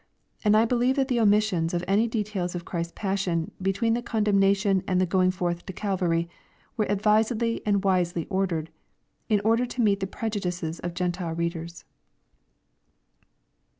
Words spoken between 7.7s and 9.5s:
wisely ordered, in